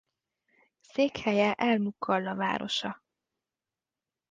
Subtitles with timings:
[0.81, 3.03] Székhelye el-Mukalla városa.